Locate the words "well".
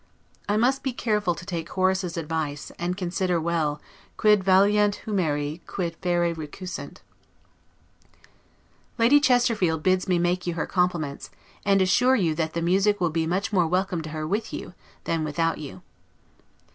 3.39-3.79